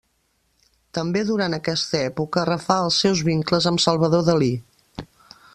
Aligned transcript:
També 0.97 1.23
durant 1.27 1.57
aquesta 1.57 2.01
època 2.07 2.47
refà 2.51 2.81
els 2.89 2.99
seus 3.05 3.23
vincles 3.31 3.71
amb 3.73 3.87
Salvador 3.89 4.29
Dalí. 4.31 4.53